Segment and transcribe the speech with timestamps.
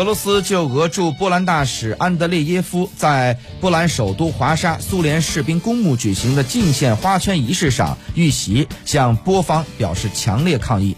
[0.00, 10.96] 俄罗斯就俄驻波兰大使安德烈耶夫在波兰首都华沙苏联士兵公墓举行的敬献花圈仪式上遇袭，向波方表示强烈抗议。